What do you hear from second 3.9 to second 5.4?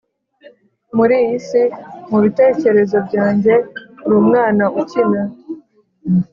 uri umwana ukina